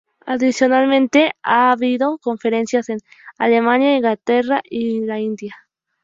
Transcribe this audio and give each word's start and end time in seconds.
Adicionalmente 0.25 1.33
ha 1.43 1.71
habido 1.71 2.17
conferencias 2.17 2.89
en 2.89 2.97
Alemania, 3.37 3.97
Inglaterra 3.97 4.59
y 4.67 5.01
la 5.05 5.19
India. 5.19 5.55